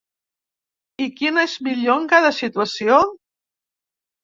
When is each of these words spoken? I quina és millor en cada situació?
I 1.05 1.07
quina 1.19 1.43
és 1.51 1.59
millor 1.67 2.01
en 2.05 2.09
cada 2.15 2.33
situació? 2.41 2.99